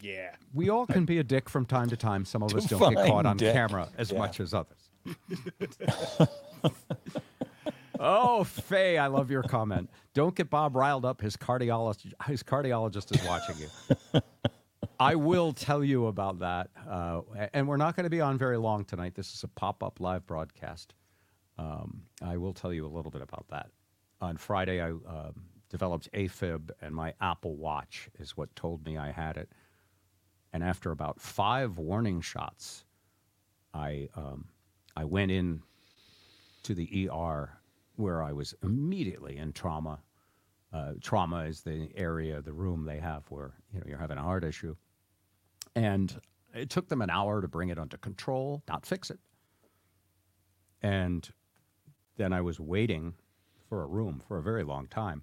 [0.00, 2.24] yeah, we all can be a dick from time to time.
[2.24, 3.52] Some of us don't get caught on dick.
[3.54, 4.18] camera as yeah.
[4.18, 4.90] much as others.
[7.98, 9.90] oh, Faye, I love your comment.
[10.14, 11.20] Don't get Bob riled up.
[11.20, 14.20] His cardiologist, his cardiologist is watching you.
[15.02, 16.70] I will tell you about that.
[16.88, 19.16] Uh, and we're not going to be on very long tonight.
[19.16, 20.94] This is a pop up live broadcast.
[21.58, 23.70] Um, I will tell you a little bit about that.
[24.20, 25.34] On Friday, I um,
[25.68, 29.48] developed AFib, and my Apple Watch is what told me I had it.
[30.52, 32.84] And after about five warning shots,
[33.74, 34.44] I um,
[34.94, 35.62] I went in
[36.62, 37.58] to the ER
[37.96, 39.98] where I was immediately in trauma.
[40.72, 44.22] Uh, trauma is the area, the room they have where you know you're having a
[44.22, 44.76] heart issue.
[45.74, 46.20] And
[46.54, 49.18] it took them an hour to bring it under control, not fix it.
[50.82, 51.28] And
[52.16, 53.14] then I was waiting
[53.68, 55.22] for a room for a very long time.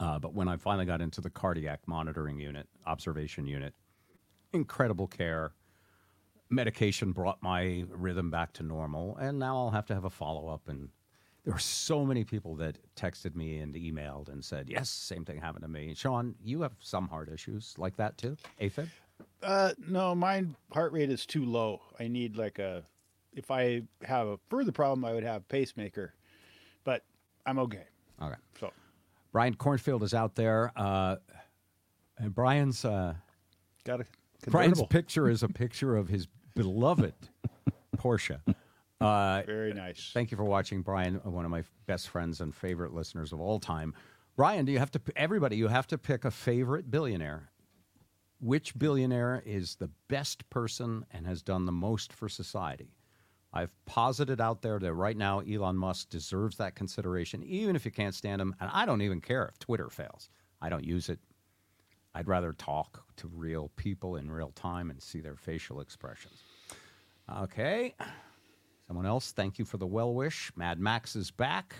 [0.00, 3.74] Uh, but when I finally got into the cardiac monitoring unit, observation unit,
[4.52, 5.52] incredible care.
[6.50, 10.48] Medication brought my rhythm back to normal, and now I'll have to have a follow
[10.48, 10.68] up.
[10.68, 10.88] And
[11.44, 15.40] there were so many people that texted me and emailed and said, "Yes, same thing
[15.40, 18.88] happened to me." Sean, you have some heart issues like that too, AFib.
[19.42, 21.80] Uh, no, my heart rate is too low.
[21.98, 22.82] I need like a.
[23.34, 26.14] If I have a further problem, I would have pacemaker,
[26.84, 27.02] but
[27.44, 27.84] I'm okay.
[28.22, 28.36] Okay.
[28.60, 28.72] So,
[29.32, 31.16] Brian Cornfield is out there, uh,
[32.18, 33.14] and Brian's uh,
[33.84, 34.04] got a
[34.50, 37.14] Brian's picture is a picture of his beloved
[37.96, 38.38] Porsche.
[39.00, 40.10] Uh, Very nice.
[40.14, 43.58] Thank you for watching, Brian, one of my best friends and favorite listeners of all
[43.58, 43.94] time.
[44.36, 45.56] Brian, do you have to everybody?
[45.56, 47.50] You have to pick a favorite billionaire
[48.44, 52.92] which billionaire is the best person and has done the most for society.
[53.54, 57.90] I've posited out there that right now Elon Musk deserves that consideration, even if you
[57.90, 58.54] can't stand him.
[58.60, 60.28] And I don't even care if Twitter fails.
[60.60, 61.20] I don't use it.
[62.14, 66.42] I'd rather talk to real people in real time and see their facial expressions.
[67.38, 67.94] Okay.
[68.86, 70.52] Someone else, thank you for the well wish.
[70.54, 71.74] Mad Max is back.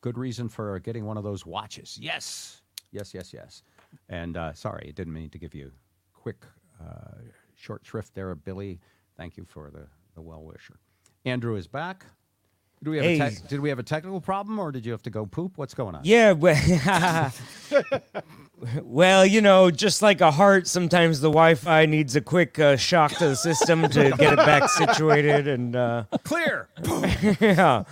[0.00, 1.98] Good reason for getting one of those watches.
[2.00, 2.62] Yes.
[2.92, 3.62] Yes, yes, yes.
[4.08, 5.72] And uh, sorry, I didn't mean to give you
[6.12, 6.44] quick
[6.80, 7.18] uh,
[7.56, 8.80] short shrift there, Billy.
[9.16, 10.78] Thank you for the, the well wisher.
[11.24, 12.06] Andrew is back.
[12.82, 13.20] Did we, have hey.
[13.20, 15.56] a did we have a technical problem or did you have to go poop?
[15.56, 16.00] What's going on?
[16.02, 16.32] Yeah.
[16.32, 17.32] Well,
[18.82, 22.76] well, you know, just like a heart, sometimes the Wi Fi needs a quick uh,
[22.76, 26.68] shock to the system to get it back situated and uh, clear.
[27.40, 27.84] yeah.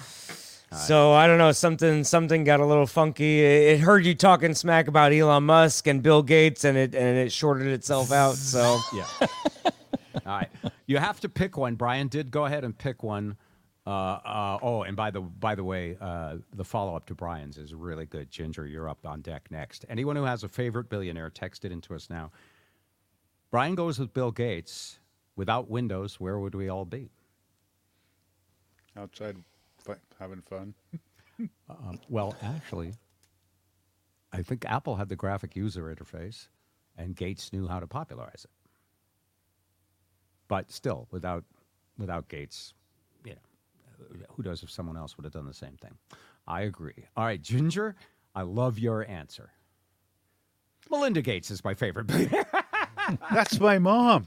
[0.76, 3.40] So I don't know, something something got a little funky.
[3.40, 7.32] It heard you talking smack about Elon Musk and Bill Gates, and it and it
[7.32, 8.36] shorted itself out.
[8.50, 9.06] So yeah.
[10.26, 10.48] All right,
[10.86, 11.74] you have to pick one.
[11.74, 13.36] Brian did go ahead and pick one.
[13.86, 17.58] Uh, uh, oh, and by the by the way, uh, the follow up to Brian's
[17.58, 18.30] is really good.
[18.30, 19.84] Ginger, you're up on deck next.
[19.88, 22.30] Anyone who has a favorite billionaire, text it into us now.
[23.50, 24.98] Brian goes with Bill Gates.
[25.36, 27.10] Without Windows, where would we all be?
[28.96, 29.36] Outside
[30.18, 30.74] having fun?
[31.70, 32.94] um, well, actually,
[34.32, 36.48] I think Apple had the graphic user interface,
[36.96, 38.50] and Gates knew how to popularize it.
[40.48, 41.44] But still, without
[41.98, 42.74] without Gates,
[43.24, 45.96] you know, who knows if someone else would have done the same thing?
[46.46, 47.06] I agree.
[47.16, 47.94] All right, Ginger,
[48.34, 49.50] I love your answer.
[50.90, 52.06] Melinda Gates is my favorite.
[53.32, 54.26] That's my mom.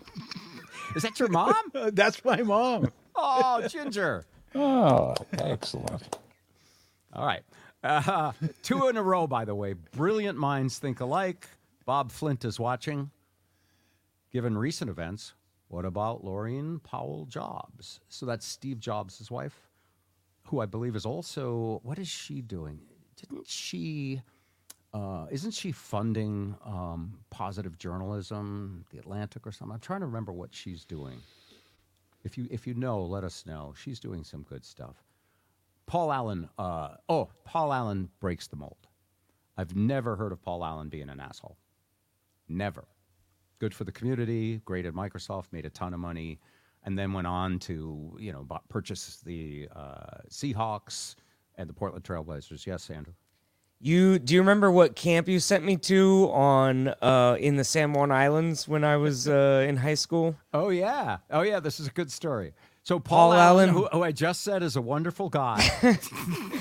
[0.95, 1.55] Is that your mom?
[1.91, 2.91] That's my mom.
[3.15, 4.25] Oh, Ginger.
[4.55, 6.17] Oh, excellent.
[7.13, 7.43] All right.
[7.83, 9.73] Uh, two in a row, by the way.
[9.73, 11.47] Brilliant minds think alike.
[11.85, 13.11] Bob Flint is watching.
[14.31, 15.33] Given recent events,
[15.67, 17.99] what about Laurene Powell Jobs?
[18.09, 19.69] So that's Steve Jobs' wife,
[20.45, 22.79] who I believe is also, what is she doing?
[23.15, 24.21] Didn't she,
[24.93, 29.73] uh, isn't she funding um, positive journalism, The Atlantic or something?
[29.73, 31.21] I'm trying to remember what she's doing.
[32.23, 33.73] If you, if you know, let us know.
[33.77, 34.95] She's doing some good stuff.
[35.85, 38.87] Paul Allen, uh, oh, Paul Allen breaks the mold.
[39.57, 41.57] I've never heard of Paul Allen being an asshole.
[42.47, 42.85] Never.
[43.59, 46.39] Good for the community, great at Microsoft, made a ton of money,
[46.83, 51.15] and then went on to, you know, bought, purchase the uh, Seahawks
[51.55, 52.65] and the Portland Trailblazers.
[52.65, 53.13] Yes, Andrew.
[53.85, 57.91] You do you remember what camp you sent me to on uh, in the San
[57.91, 60.37] Juan Islands when I was uh, in high school?
[60.53, 61.59] Oh yeah, oh yeah.
[61.59, 62.53] This is a good story.
[62.83, 65.69] So Paul Paul, Allen, Allen- who, who I just said is a wonderful guy.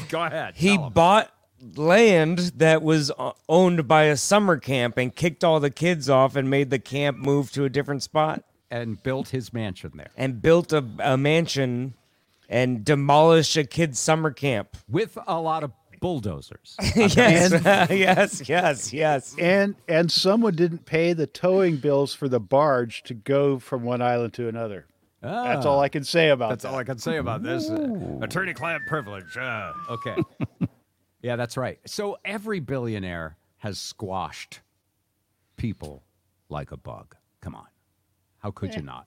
[0.08, 0.54] Go ahead.
[0.56, 1.32] He bought
[1.76, 6.34] land that was uh, owned by a summer camp and kicked all the kids off
[6.34, 10.42] and made the camp move to a different spot and built his mansion there and
[10.42, 11.94] built a, a mansion
[12.48, 14.76] and demolished a kids summer camp.
[14.88, 15.70] with a lot of
[16.02, 16.76] bulldozers.
[16.96, 17.52] yes,
[17.90, 19.34] yes, yes, yes.
[19.38, 24.02] And and someone didn't pay the towing bills for the barge to go from one
[24.02, 24.86] island to another.
[25.22, 26.54] That's all I can say about that.
[26.54, 26.70] That's that.
[26.70, 27.68] all I can say about this.
[27.68, 29.36] Attorney-client privilege.
[29.36, 30.16] Uh, okay.
[31.22, 31.78] yeah, that's right.
[31.86, 34.62] So every billionaire has squashed
[35.56, 36.02] people
[36.48, 37.14] like a bug.
[37.40, 37.68] Come on.
[38.40, 39.06] How could you not?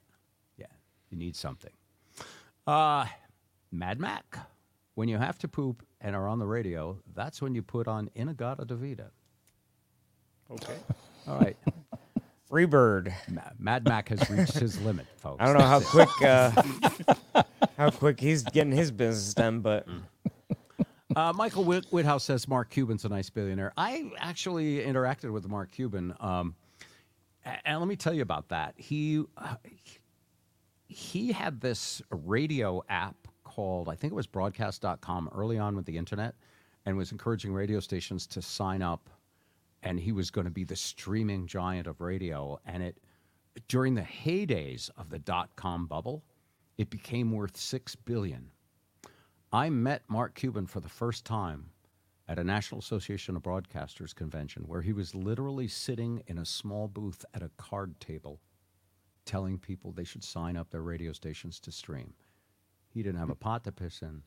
[0.58, 0.68] Yeah,
[1.10, 1.74] you need something.
[2.66, 3.08] Uh,
[3.74, 4.38] Mad Mac.
[4.96, 8.10] When you have to poop and are on the radio, that's when you put on
[8.16, 9.12] In-A-Gadda-Da-Vida.
[10.52, 10.76] Okay.
[11.28, 11.58] All right.
[12.50, 13.12] Freebird.
[13.30, 15.38] Ma- Mad Mac has reached his limit, folks.
[15.42, 17.44] I don't know how quick uh,
[17.78, 19.88] how quick he's getting his business done, but
[21.16, 23.72] Uh, Michael Whit- Whithouse says Mark Cuban's a nice billionaire.
[23.78, 26.56] I actually interacted with Mark Cuban, um,
[27.66, 28.74] and let me tell you about that.
[28.78, 29.56] He uh,
[30.88, 33.25] he had this radio app
[33.56, 36.36] called I think it was Broadcast.com early on with the internet,
[36.86, 39.10] and was encouraging radio stations to sign up,
[39.84, 42.60] and he was going to be the streaming giant of radio.
[42.66, 42.98] And it
[43.70, 46.24] during the heydays of the dot com bubble,
[46.78, 48.52] it became worth six billion.
[49.54, 51.70] I met Mark Cuban for the first time
[52.28, 56.88] at a National Association of Broadcasters convention where he was literally sitting in a small
[56.88, 58.42] booth at a card table
[59.24, 62.14] telling people they should sign up their radio stations to stream.
[62.96, 64.22] He didn't have a pot to piss in.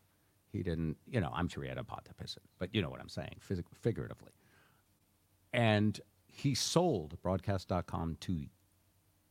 [0.52, 2.82] He didn't, you know, I'm sure he had a pot to piss in, but you
[2.82, 4.32] know what I'm saying, phys- figuratively.
[5.54, 8.44] And he sold broadcast.com to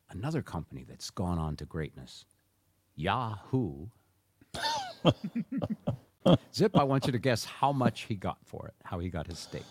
[0.09, 2.25] another company that's gone on to greatness,
[2.95, 3.85] Yahoo.
[6.53, 9.27] Zip, I want you to guess how much he got for it, how he got
[9.27, 9.61] his stake.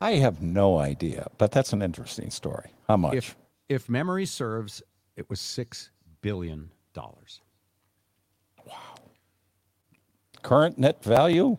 [0.00, 2.70] I have no idea, but that's an interesting story.
[2.88, 3.14] How much?
[3.14, 3.36] If
[3.68, 4.82] if memory serves,
[5.14, 5.90] it was six
[6.22, 7.40] billion dollars.
[10.46, 11.58] Current net value?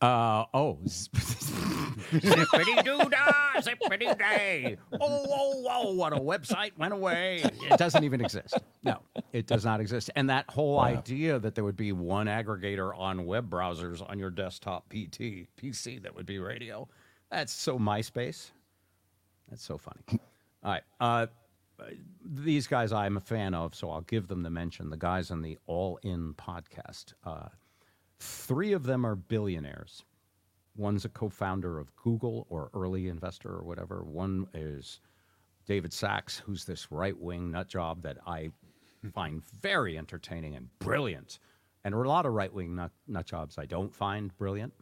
[0.00, 0.78] Uh oh.
[0.84, 4.76] zippity doo dah, zippity day.
[5.00, 7.40] Oh, whoa, whoa, what a website went away.
[7.42, 8.56] It doesn't even exist.
[8.84, 9.00] No,
[9.32, 10.08] it does not exist.
[10.14, 14.30] And that whole idea that there would be one aggregator on web browsers on your
[14.30, 16.86] desktop PT, PC that would be radio,
[17.28, 18.52] that's so MySpace.
[19.50, 20.20] That's so funny.
[20.62, 20.82] All right.
[21.00, 21.26] Uh,
[22.24, 24.90] these guys I'm a fan of, so I'll give them the mention.
[24.90, 27.14] The guys on the All In podcast.
[27.24, 27.48] Uh,
[28.18, 30.04] three of them are billionaires.
[30.76, 34.02] One's a co-founder of Google or early investor or whatever.
[34.02, 35.00] One is
[35.66, 38.50] David Sacks, who's this right-wing nut job that I
[39.12, 41.38] find very entertaining and brilliant.
[41.84, 44.72] And there are a lot of right-wing nut, nut jobs I don't find brilliant,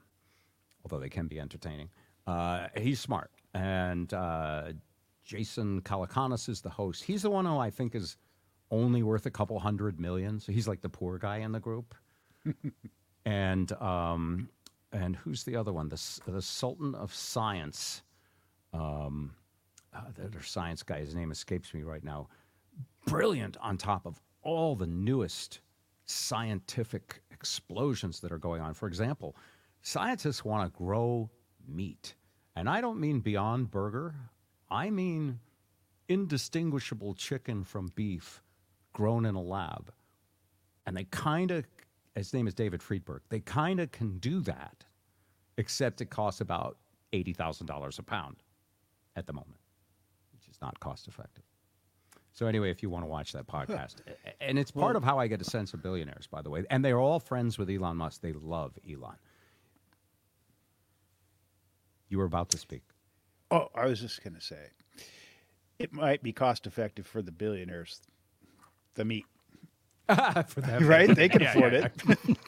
[0.84, 1.90] although they can be entertaining.
[2.26, 3.30] Uh, he's smart.
[3.54, 4.72] And uh,
[5.24, 7.04] Jason Calacanis is the host.
[7.04, 8.16] He's the one who I think is
[8.70, 10.40] only worth a couple hundred million.
[10.40, 11.94] So he's like the poor guy in the group.
[13.24, 14.48] And um,
[14.92, 15.88] and who's the other one?
[15.88, 18.02] The the Sultan of Science.
[18.72, 19.34] Um,
[19.94, 21.00] uh, the science guy.
[21.00, 22.28] His name escapes me right now.
[23.06, 25.60] Brilliant on top of all the newest
[26.06, 28.72] scientific explosions that are going on.
[28.72, 29.36] For example,
[29.82, 31.30] scientists want to grow
[31.68, 32.14] meat,
[32.56, 34.14] and I don't mean Beyond Burger.
[34.70, 35.40] I mean
[36.08, 38.42] indistinguishable chicken from beef
[38.92, 39.92] grown in a lab
[40.86, 41.64] and they kind of
[42.14, 44.84] his name is david friedberg they kind of can do that
[45.58, 46.78] except it costs about
[47.12, 48.36] $80000 a pound
[49.16, 49.60] at the moment
[50.32, 51.44] which is not cost effective
[52.34, 53.96] So anyway, if you want to watch that podcast,
[54.40, 56.82] and it's part of how I get a sense of billionaires, by the way, and
[56.82, 58.22] they're all friends with Elon Musk.
[58.22, 59.16] They love Elon.
[62.08, 62.82] You were about to speak.
[63.50, 64.70] Oh, I was just going to say,
[65.78, 68.00] it might be cost effective for the billionaires,
[68.94, 69.26] the meat.
[70.82, 71.14] right?
[71.14, 71.92] They can afford it.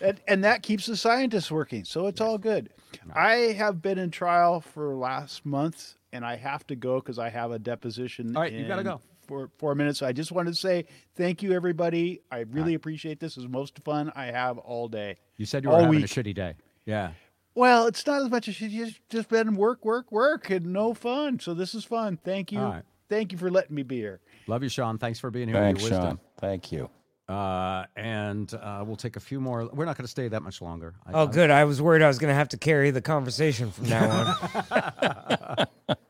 [0.00, 1.84] and, and that keeps the scientists working.
[1.84, 2.70] So it's all good.
[3.14, 7.28] I have been in trial for last month and I have to go because I
[7.28, 8.36] have a deposition.
[8.36, 9.00] All right, you gotta go.
[9.26, 10.02] For four minutes.
[10.02, 12.20] I just wanted to say thank you, everybody.
[12.32, 13.36] I really appreciate this.
[13.36, 15.18] This is most fun I have all day.
[15.36, 16.04] You said you were All having week.
[16.04, 16.54] a shitty day.
[16.84, 17.12] Yeah.
[17.54, 20.94] Well, it's not as much as you just just been work, work, work, and no
[20.94, 21.38] fun.
[21.38, 22.18] So this is fun.
[22.24, 22.60] Thank you.
[22.60, 22.82] Right.
[23.08, 24.20] Thank you for letting me be here.
[24.46, 24.98] Love you, Sean.
[24.98, 25.56] Thanks for being here.
[25.56, 26.16] with Thanks, your wisdom.
[26.16, 26.20] Sean.
[26.38, 26.90] Thank you.
[27.28, 29.68] Uh, and uh, we'll take a few more.
[29.72, 30.94] We're not going to stay that much longer.
[31.06, 31.50] I- Oh, I- good.
[31.50, 34.36] I was worried I was going to have to carry the conversation from now
[34.68, 35.66] on.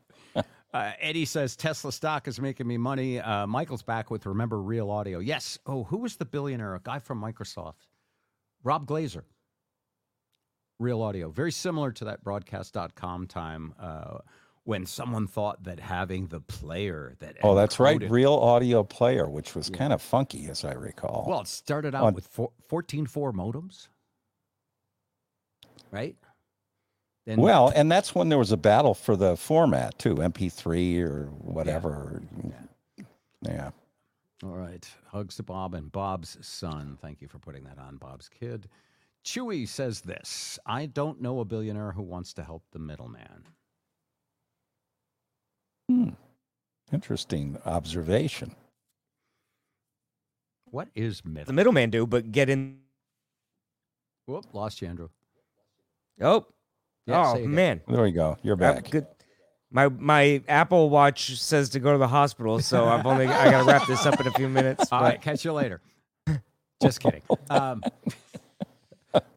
[0.73, 3.19] Uh, Eddie says Tesla stock is making me money.
[3.19, 5.19] Uh, Michael's back with Remember Real Audio.
[5.19, 5.59] Yes.
[5.65, 6.75] Oh, who was the billionaire?
[6.75, 7.87] A guy from Microsoft.
[8.63, 9.25] Rob Glaser.
[10.79, 11.29] Real Audio.
[11.29, 14.19] Very similar to that broadcast.com time uh,
[14.63, 17.37] when someone thought that having the player that.
[17.43, 18.01] Oh, that's right.
[18.09, 21.25] Real audio player, which was kind of funky, as I recall.
[21.27, 23.87] Well, it started out On- with four, 14.4 modems.
[25.91, 26.15] Right?
[27.25, 31.25] Then Well, and that's when there was a battle for the format too, MP3 or
[31.25, 32.21] whatever.
[32.43, 33.05] Yeah,
[33.41, 33.71] Yeah.
[34.43, 34.89] All right.
[35.07, 36.97] Hugs to Bob and Bob's son.
[36.99, 38.67] Thank you for putting that on, Bob's kid.
[39.23, 43.43] Chewy says this I don't know a billionaire who wants to help the middleman.
[46.91, 48.55] Interesting observation.
[50.65, 52.79] What is the middleman do, but get in.
[54.25, 55.09] Whoop, lost you, Andrew.
[56.21, 56.45] Oh,
[57.05, 57.81] Yeah, oh man.
[57.87, 58.37] There we go.
[58.43, 58.89] You're Uh, back.
[58.89, 59.07] Good.
[59.69, 63.65] My my Apple Watch says to go to the hospital, so I've only I gotta
[63.65, 64.85] wrap this up in a few minutes.
[64.91, 65.81] All but- right, catch you later.
[66.81, 67.21] Just kidding.
[67.49, 67.81] Um,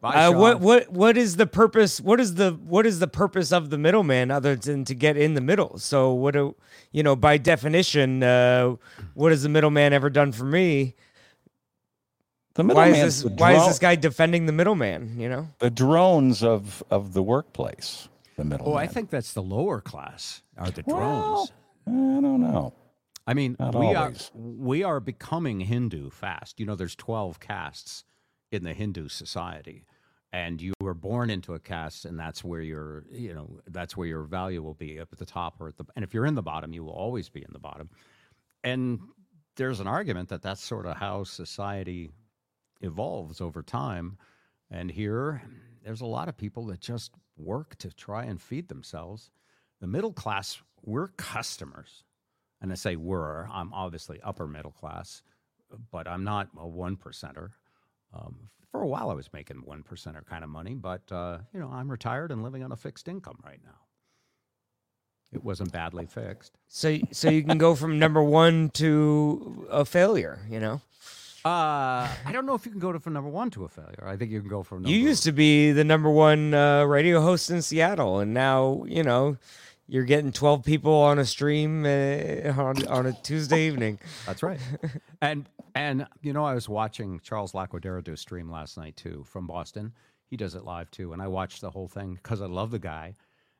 [0.01, 1.99] bye, Uh, what what what is the purpose?
[1.99, 5.33] What is the what is the purpose of the middleman other than to get in
[5.33, 5.77] the middle?
[5.77, 6.55] So what do
[6.91, 7.15] you know?
[7.15, 8.75] By definition, uh,
[9.13, 10.95] what has the middleman ever done for me?
[12.55, 15.19] The Why is this the, Why is this guy defending the middleman?
[15.19, 18.07] You know, the drones of of the workplace.
[18.37, 18.73] The middleman.
[18.73, 21.51] Oh, I think that's the lower class, are the drones.
[21.85, 22.73] Well, I don't know.
[23.27, 24.31] I mean, Not we always.
[24.33, 26.59] are we are becoming Hindu fast.
[26.59, 28.03] You know, there's 12 castes
[28.51, 29.85] in the Hindu society,
[30.31, 34.07] and you were born into a caste, and that's where your you know that's where
[34.07, 35.85] your value will be up at the top or at the.
[35.95, 37.89] And if you're in the bottom, you will always be in the bottom.
[38.63, 38.99] And
[39.55, 42.11] there's an argument that that's sort of how society
[42.81, 44.17] evolves over time.
[44.69, 45.41] And here,
[45.83, 49.31] there's a lot of people that just work to try and feed themselves.
[49.81, 52.03] The middle class, we're customers.
[52.61, 55.21] And I say we're, I'm obviously upper middle class,
[55.91, 57.49] but I'm not a one percenter.
[58.15, 61.59] Um, for a while, I was making one percenter kind of money, but uh, you
[61.59, 63.79] know, I'm retired and living on a fixed income right now.
[65.33, 66.57] It wasn't badly fixed.
[66.67, 70.39] so so you can go from number one to a failure.
[70.49, 70.81] You know,
[71.43, 74.03] Uh, I don't know if you can go to from number one to a failure.
[74.05, 74.77] I think you can go from.
[74.83, 78.83] Number, you used to be the number one uh, radio host in Seattle, and now
[78.87, 79.37] you know
[79.87, 83.99] you're getting twelve people on a stream uh, on on a Tuesday evening.
[84.25, 84.59] That's right.
[85.21, 89.25] and and you know, I was watching Charles Laquidara do a stream last night too
[89.27, 89.93] from Boston.
[90.27, 92.79] He does it live too, and I watched the whole thing because I love the
[92.79, 93.15] guy.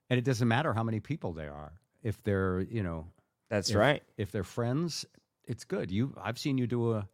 [0.09, 1.73] And it doesn't matter how many people there are
[2.03, 3.07] if they're you know
[3.49, 4.03] That's if, right.
[4.17, 5.05] if they're friends.
[5.47, 5.91] It's good.
[5.91, 7.07] You I've seen you do a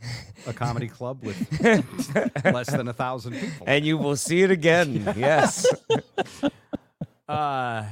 [0.46, 1.36] a comedy club with
[2.44, 3.66] less than a thousand people.
[3.66, 5.14] And you will see it again.
[5.16, 5.66] Yes.
[7.28, 7.84] Uh,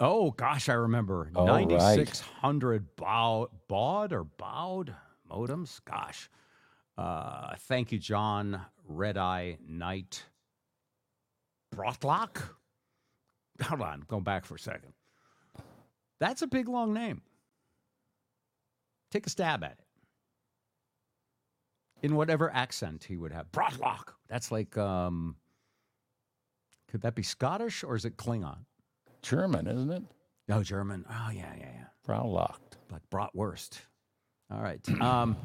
[0.00, 1.68] oh gosh, I remember Oh, right.
[1.68, 4.94] ninety six hundred baud, baud or bowed
[5.30, 5.80] modems.
[5.84, 6.28] Gosh,
[6.98, 10.24] uh, thank you, John Red Eye Knight
[11.74, 12.42] Brotlock.
[13.62, 14.92] Hold on, going back for a second.
[16.20, 17.22] That's a big long name.
[19.10, 19.78] Take a stab at it.
[22.02, 23.50] In whatever accent he would have.
[23.52, 24.08] Brotlock.
[24.28, 25.36] That's like um
[26.90, 28.58] could that be Scottish or is it Klingon?
[29.26, 30.04] German, isn't it?
[30.46, 31.04] No, German.
[31.10, 31.86] Oh yeah, yeah, yeah.
[32.06, 32.60] Fraulocht.
[32.92, 33.80] Like bratwurst.
[34.50, 34.80] All right.
[35.00, 35.36] Um,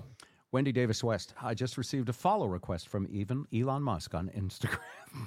[0.51, 1.33] Wendy Davis West.
[1.41, 4.79] I just received a follow request from even Elon Musk on Instagram.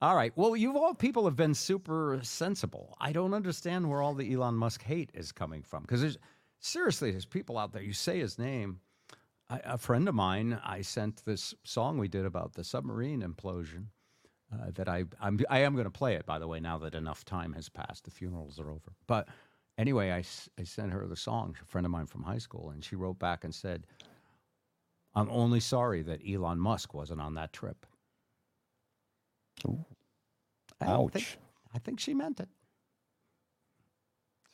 [0.00, 0.32] all right.
[0.36, 2.96] Well, you all people have been super sensible.
[2.98, 6.18] I don't understand where all the Elon Musk hate is coming from because there's
[6.58, 7.82] seriously there's people out there.
[7.82, 8.80] You say his name.
[9.48, 13.86] I, a friend of mine, I sent this song we did about the submarine implosion.
[14.52, 16.94] Uh, that I I'm, I am going to play it by the way now that
[16.94, 19.28] enough time has passed the funerals are over but
[19.78, 20.24] Anyway, I,
[20.58, 23.18] I sent her the song, a friend of mine from high school, and she wrote
[23.18, 23.86] back and said,
[25.14, 27.84] I'm only sorry that Elon Musk wasn't on that trip.
[30.80, 31.38] I don't think- Ouch.
[31.74, 32.48] I think she meant it.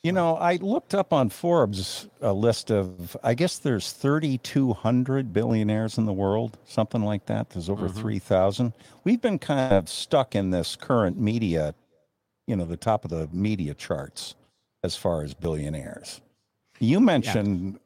[0.03, 5.97] You know, I looked up on Forbes a list of, I guess there's 3,200 billionaires
[5.97, 7.51] in the world, something like that.
[7.51, 8.73] There's over 3,000.
[9.05, 11.73] We've been kind of stuck in this current media,
[12.47, 14.35] you know, the top of the media charts
[14.83, 16.19] as far as billionaires.
[16.81, 17.79] You mentioned,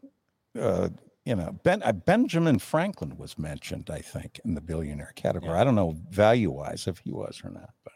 [0.59, 0.89] uh,
[1.24, 5.53] you know, ben, uh, Benjamin Franklin was mentioned, I think, in the billionaire category.
[5.53, 7.93] I don't know value wise if he was or not, but.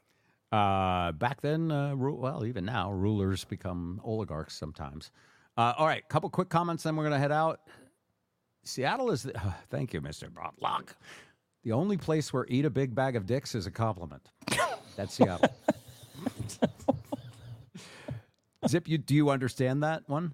[0.52, 5.12] Uh, back then, uh, ru- well, even now, rulers become oligarchs sometimes.
[5.58, 7.62] Uh, all right, couple quick comments, then we're going to head out.
[8.64, 9.34] Seattle is, the,
[9.70, 10.30] thank you, Mr.
[10.30, 10.90] Brotlock.
[11.64, 14.28] The only place where eat a big bag of dicks is a compliment.
[14.98, 15.48] That's Seattle.
[18.68, 20.34] Zip, you do you understand that one?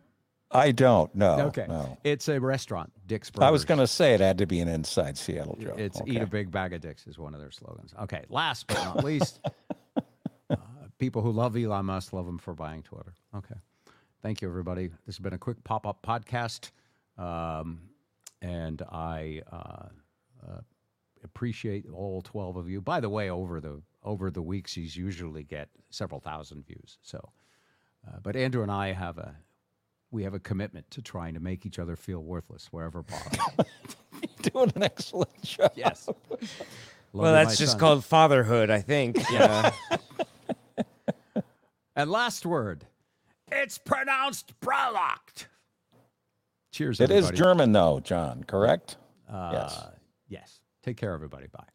[0.51, 1.39] I don't know.
[1.47, 1.97] Okay, No.
[2.05, 3.47] it's a restaurant, Dick's Burgers.
[3.47, 5.77] I was going to say it had to be an inside Seattle joke.
[5.77, 6.11] It's Okay.
[6.11, 7.93] eat a big bag of dicks is one of their slogans.
[8.03, 9.39] Okay, last but not least,
[10.97, 13.13] people who love Elon Musk love him for buying Twitter.
[13.35, 13.55] Okay,
[14.21, 14.87] thank you everybody.
[15.05, 16.71] This has been a quick pop up podcast,
[17.17, 17.81] um,
[18.41, 19.89] and I uh,
[20.47, 20.61] uh,
[21.23, 22.81] appreciate all twelve of you.
[22.81, 26.97] By the way, over the over the weeks, he's usually get several thousand views.
[27.01, 27.31] So,
[28.07, 29.35] uh, but Andrew and I have a
[30.11, 33.65] we have a commitment to trying to make each other feel worthless wherever possible.
[34.41, 35.71] doing an excellent job.
[35.75, 36.09] yes.
[37.13, 39.17] Well, that's just called fatherhood, I think.
[39.31, 39.71] Yeah.
[41.97, 42.85] And last word,
[43.51, 45.47] it's pronounced Bralocht.
[46.71, 47.37] Cheers, It is everybody.
[47.37, 48.97] German, though, John, correct?
[49.27, 49.77] yes.
[49.77, 49.89] Uh,
[50.29, 50.59] yes.
[50.83, 51.47] Take care, everybody.
[51.47, 51.65] Bye.